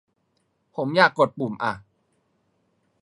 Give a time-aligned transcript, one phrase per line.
[0.75, 1.73] ผมอยากกดปุ่มอ่ะ